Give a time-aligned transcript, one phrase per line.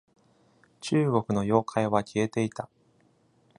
[0.79, 2.67] 中国の妖怪は消えていた。